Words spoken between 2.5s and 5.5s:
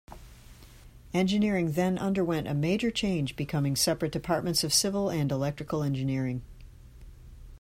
major change becoming separate departments of civil and